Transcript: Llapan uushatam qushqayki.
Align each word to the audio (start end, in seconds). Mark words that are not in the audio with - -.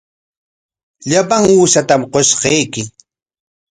Llapan 1.09 1.43
uushatam 1.53 2.01
qushqayki. 2.13 2.81